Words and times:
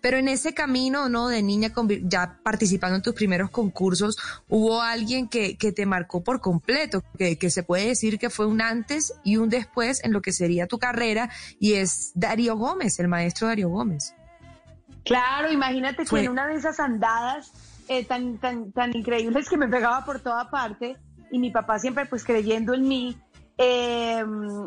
Pero 0.00 0.16
en 0.16 0.28
ese 0.28 0.54
camino, 0.54 1.08
¿no? 1.08 1.28
De 1.28 1.42
niña, 1.42 1.72
ya 2.02 2.38
participando 2.42 2.96
en 2.96 3.02
tus 3.02 3.14
primeros 3.14 3.50
concursos, 3.50 4.16
hubo 4.48 4.80
alguien 4.80 5.28
que, 5.28 5.56
que 5.56 5.72
te 5.72 5.86
marcó 5.86 6.22
por 6.22 6.40
completo, 6.40 7.02
que, 7.18 7.36
que 7.36 7.50
se 7.50 7.62
puede 7.62 7.88
decir 7.88 8.18
que 8.18 8.30
fue 8.30 8.46
un 8.46 8.60
antes 8.62 9.12
y 9.24 9.36
un 9.36 9.48
después 9.48 10.02
en 10.04 10.12
lo 10.12 10.22
que 10.22 10.32
sería 10.32 10.66
tu 10.66 10.78
carrera, 10.78 11.30
y 11.58 11.74
es 11.74 12.12
Darío 12.14 12.56
Gómez, 12.56 12.98
el 12.98 13.08
maestro 13.08 13.48
Darío 13.48 13.68
Gómez. 13.68 14.14
Claro, 15.04 15.50
imagínate 15.50 16.04
que 16.04 16.20
en 16.20 16.28
una 16.28 16.46
de 16.46 16.54
esas 16.54 16.78
andadas 16.78 17.52
eh, 17.88 18.04
tan, 18.04 18.38
tan, 18.38 18.72
tan 18.72 18.96
increíbles 18.96 19.48
que 19.48 19.56
me 19.56 19.68
pegaba 19.68 20.04
por 20.04 20.20
toda 20.20 20.50
parte, 20.50 20.96
y 21.30 21.38
mi 21.38 21.50
papá 21.50 21.78
siempre 21.78 22.06
pues 22.06 22.24
creyendo 22.24 22.74
en 22.74 22.88
mí, 22.88 23.16
eh, 23.62 24.24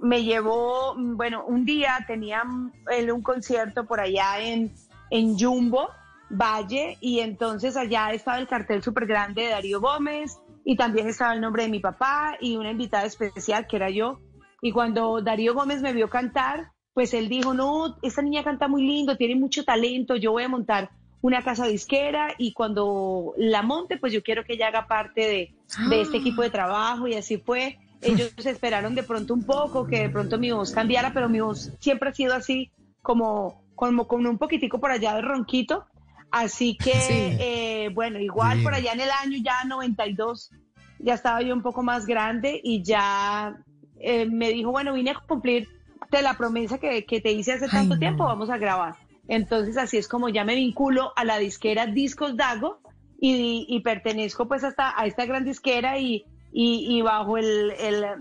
me 0.00 0.22
llevó, 0.22 0.94
bueno, 0.96 1.44
un 1.44 1.64
día 1.64 1.98
tenía 2.06 2.44
él 2.92 3.10
un 3.10 3.20
concierto 3.20 3.84
por 3.84 3.98
allá 3.98 4.38
en, 4.40 4.72
en 5.10 5.38
Jumbo, 5.38 5.90
Valle, 6.30 6.98
y 7.00 7.20
entonces 7.20 7.76
allá 7.76 8.10
estaba 8.12 8.38
el 8.38 8.48
cartel 8.48 8.82
súper 8.82 9.06
grande 9.06 9.42
de 9.42 9.48
Darío 9.50 9.80
Gómez, 9.80 10.38
y 10.68 10.76
también 10.76 11.06
estaba 11.06 11.32
el 11.32 11.40
nombre 11.40 11.62
de 11.62 11.68
mi 11.68 11.78
papá 11.78 12.36
y 12.40 12.56
una 12.56 12.72
invitada 12.72 13.04
especial 13.04 13.68
que 13.68 13.76
era 13.76 13.88
yo. 13.88 14.18
Y 14.60 14.72
cuando 14.72 15.22
Darío 15.22 15.54
Gómez 15.54 15.80
me 15.80 15.92
vio 15.92 16.10
cantar, 16.10 16.72
pues 16.92 17.14
él 17.14 17.28
dijo, 17.28 17.54
no, 17.54 17.96
esta 18.02 18.20
niña 18.20 18.42
canta 18.42 18.66
muy 18.66 18.82
lindo, 18.82 19.16
tiene 19.16 19.36
mucho 19.36 19.64
talento, 19.64 20.16
yo 20.16 20.32
voy 20.32 20.42
a 20.42 20.48
montar 20.48 20.90
una 21.20 21.42
casa 21.42 21.66
disquera 21.66 22.34
y 22.36 22.52
cuando 22.52 23.32
la 23.36 23.62
monte, 23.62 23.96
pues 23.96 24.12
yo 24.12 24.24
quiero 24.24 24.44
que 24.44 24.54
ella 24.54 24.68
haga 24.68 24.88
parte 24.88 25.20
de, 25.20 25.54
de 25.88 26.00
este 26.00 26.16
equipo 26.16 26.42
de 26.42 26.50
trabajo 26.50 27.06
y 27.06 27.14
así 27.14 27.36
fue. 27.38 27.78
Ellos 28.00 28.32
esperaron 28.44 28.96
de 28.96 29.04
pronto 29.04 29.34
un 29.34 29.44
poco 29.44 29.86
que 29.86 30.00
de 30.00 30.10
pronto 30.10 30.36
mi 30.36 30.50
voz 30.50 30.72
cambiara, 30.72 31.12
pero 31.14 31.28
mi 31.28 31.40
voz 31.40 31.70
siempre 31.78 32.10
ha 32.10 32.12
sido 32.12 32.34
así 32.34 32.72
como, 33.02 33.62
como 33.76 34.08
con 34.08 34.26
un 34.26 34.38
poquitico 34.38 34.80
por 34.80 34.90
allá 34.90 35.14
de 35.14 35.22
ronquito. 35.22 35.86
Así 36.32 36.76
que, 36.76 36.92
eh, 36.94 37.90
bueno, 37.90 38.18
igual 38.18 38.62
por 38.62 38.74
allá 38.74 38.92
en 38.92 39.00
el 39.00 39.10
año 39.10 39.38
ya 39.42 39.64
92, 39.64 40.50
ya 40.98 41.14
estaba 41.14 41.40
yo 41.42 41.54
un 41.54 41.62
poco 41.62 41.82
más 41.82 42.04
grande 42.04 42.60
y 42.62 42.82
ya 42.82 43.56
eh, 44.00 44.26
me 44.26 44.50
dijo, 44.50 44.72
bueno, 44.72 44.94
vine 44.94 45.10
a 45.10 45.14
cumplir 45.14 45.68
de 46.10 46.22
la 46.22 46.34
promesa 46.36 46.78
que, 46.78 47.02
te 47.02 47.32
hice 47.32 47.52
hace 47.52 47.68
tanto 47.68 47.98
tiempo, 47.98 48.24
vamos 48.24 48.50
a 48.50 48.58
grabar. 48.58 48.96
Entonces 49.28 49.76
así 49.76 49.98
es 49.98 50.08
como 50.08 50.28
ya 50.28 50.44
me 50.44 50.54
vinculo 50.54 51.12
a 51.16 51.24
la 51.24 51.38
disquera 51.38 51.86
Discos 51.86 52.36
Dago 52.36 52.80
y, 53.20 53.80
pertenezco 53.80 54.46
pues 54.46 54.62
hasta 54.62 54.98
a 54.98 55.06
esta 55.06 55.26
gran 55.26 55.44
disquera 55.44 55.98
y, 55.98 56.24
y, 56.52 57.02
bajo 57.02 57.38
el, 57.38 57.72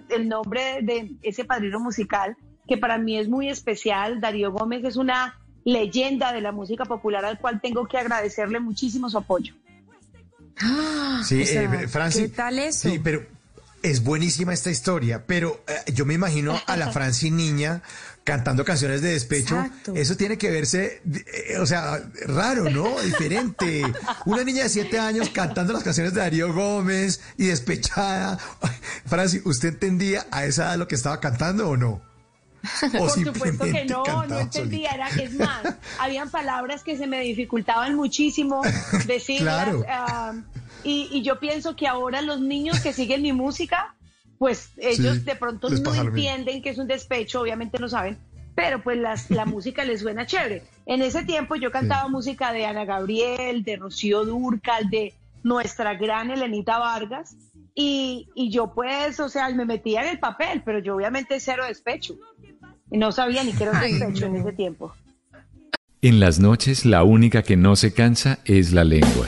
el, 0.09 0.29
nombre 0.29 0.79
de 0.81 1.15
ese 1.21 1.45
padrino 1.45 1.79
musical 1.79 2.35
que 2.67 2.77
para 2.77 2.97
mí 2.97 3.17
es 3.17 3.29
muy 3.29 3.49
especial. 3.49 4.19
Darío 4.19 4.51
Gómez 4.51 4.83
es 4.83 4.95
una 4.95 5.39
leyenda 5.65 6.31
de 6.31 6.39
la 6.39 6.53
música 6.53 6.85
popular 6.85 7.25
al 7.25 7.39
cual 7.39 7.59
tengo 7.59 7.85
que 7.87 7.97
agradecerle 7.97 8.59
muchísimo 8.61 9.09
su 9.09 9.17
apoyo. 9.17 9.53
Sí, 11.25 11.41
eh, 11.41 11.87
¿qué 12.13 12.29
tal 12.29 12.59
eso? 12.59 12.89
Sí, 12.89 12.99
pero 13.03 13.25
es 13.83 14.03
buenísima 14.03 14.53
esta 14.53 14.71
historia, 14.71 15.25
pero 15.25 15.61
eh, 15.67 15.91
yo 15.91 16.05
me 16.05 16.13
imagino 16.13 16.57
a 16.65 16.77
la 16.77 16.91
Franci 16.93 17.29
niña 17.29 17.81
cantando 18.23 18.63
canciones 18.63 19.01
de 19.01 19.09
despecho. 19.09 19.63
Eso 19.93 20.15
tiene 20.15 20.37
que 20.37 20.49
verse, 20.49 21.01
eh, 21.05 21.57
o 21.59 21.65
sea, 21.65 21.99
raro, 22.25 22.69
¿no? 22.69 22.99
Diferente. 23.01 23.83
Una 24.25 24.43
niña 24.43 24.63
de 24.63 24.69
siete 24.69 24.97
años 24.97 25.29
cantando 25.29 25.73
las 25.73 25.83
canciones 25.83 26.13
de 26.13 26.21
Darío 26.21 26.53
Gómez 26.53 27.21
y 27.37 27.47
despechada. 27.47 28.37
Franci, 29.05 29.41
¿usted 29.45 29.69
entendía 29.69 30.25
a 30.31 30.45
esa 30.45 30.65
edad 30.65 30.77
lo 30.77 30.87
que 30.87 30.95
estaba 30.95 31.19
cantando 31.19 31.69
o 31.69 31.75
no? 31.75 32.01
Por 32.97 33.09
supuesto 33.09 33.65
que 33.65 33.85
no, 33.85 34.03
no 34.27 34.39
entendía. 34.39 34.91
Era, 34.91 35.09
es 35.09 35.33
más, 35.33 35.75
habían 35.99 36.29
palabras 36.29 36.83
que 36.83 36.97
se 36.97 37.07
me 37.07 37.21
dificultaban 37.21 37.95
muchísimo 37.95 38.61
decirlas. 39.05 39.65
Claro. 39.65 39.85
Ah, 39.87 40.33
y, 40.83 41.23
yo 41.23 41.39
pienso 41.39 41.75
que 41.75 41.87
ahora 41.87 42.21
los 42.21 42.39
niños 42.39 42.79
que 42.79 42.93
siguen 42.93 43.23
mi 43.23 43.33
música, 43.33 43.95
pues 44.37 44.71
ellos 44.77 45.25
de 45.25 45.35
pronto 45.35 45.69
no 45.69 45.95
entienden 45.95 46.61
que 46.61 46.69
es 46.69 46.77
un 46.77 46.87
despecho, 46.87 47.41
obviamente 47.41 47.79
no 47.79 47.89
saben, 47.89 48.19
pero 48.53 48.83
pues 48.83 48.99
la 49.29 49.45
música 49.45 49.83
les 49.83 50.01
suena 50.01 50.27
chévere. 50.27 50.61
En 50.85 51.01
ese 51.01 51.23
tiempo 51.23 51.55
yo 51.55 51.71
cantaba 51.71 52.07
música 52.07 52.53
de 52.53 52.65
Ana 52.67 52.85
Gabriel, 52.85 53.63
de 53.63 53.77
Rocío 53.77 54.25
Durcal, 54.25 54.89
de 54.91 55.13
nuestra 55.43 55.95
gran 55.95 56.29
Elenita 56.29 56.77
Vargas, 56.77 57.35
y, 57.73 58.29
y 58.35 58.51
yo 58.51 58.73
pues, 58.73 59.19
o 59.19 59.27
sea, 59.27 59.49
me 59.49 59.65
metía 59.65 60.03
en 60.03 60.09
el 60.09 60.19
papel, 60.19 60.61
pero 60.63 60.79
yo 60.79 60.95
obviamente 60.95 61.39
cero 61.39 61.65
despecho. 61.67 62.15
Y 62.91 62.97
no 62.97 63.11
sabía 63.11 63.43
ni 63.43 63.53
qué 63.53 63.63
era 63.63 63.73
un 63.73 63.79
despecho 63.79 64.25
en 64.25 64.35
ese 64.35 64.51
tiempo. 64.53 64.93
En 66.01 66.19
las 66.19 66.39
noches 66.39 66.85
la 66.85 67.03
única 67.03 67.41
que 67.41 67.57
no 67.57 67.75
se 67.75 67.93
cansa 67.93 68.39
es 68.45 68.73
la 68.73 68.83
lengua. 68.83 69.27